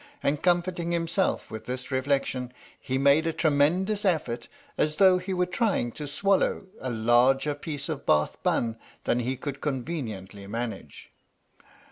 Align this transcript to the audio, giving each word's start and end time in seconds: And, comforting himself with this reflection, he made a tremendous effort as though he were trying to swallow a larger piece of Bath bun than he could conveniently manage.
And, 0.23 0.41
comforting 0.41 0.91
himself 0.93 1.51
with 1.51 1.67
this 1.67 1.91
reflection, 1.91 2.51
he 2.79 2.97
made 2.97 3.27
a 3.27 3.31
tremendous 3.31 4.03
effort 4.03 4.47
as 4.75 4.95
though 4.95 5.19
he 5.19 5.31
were 5.31 5.45
trying 5.45 5.91
to 5.91 6.07
swallow 6.07 6.65
a 6.79 6.89
larger 6.89 7.53
piece 7.53 7.87
of 7.87 8.03
Bath 8.03 8.41
bun 8.41 8.77
than 9.03 9.19
he 9.19 9.37
could 9.37 9.61
conveniently 9.61 10.47
manage. 10.47 11.11